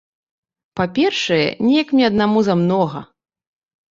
[0.79, 2.99] Па-першае, неяк мне аднаму замнога.